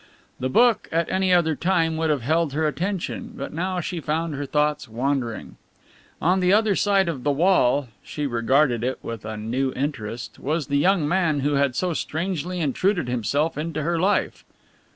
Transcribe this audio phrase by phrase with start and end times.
[0.39, 4.33] The book at any other time would have held her attention, but now she found
[4.33, 5.57] her thoughts wandering.
[6.19, 10.65] On the other side of the wall (she regarded it with a new interest) was
[10.69, 14.43] the young man who had so strangely intruded himself into her life.